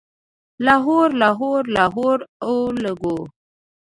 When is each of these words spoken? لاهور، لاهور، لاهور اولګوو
لاهور، 0.65 1.09
لاهور، 1.21 1.61
لاهور 1.75 2.17
اولګوو 2.47 3.19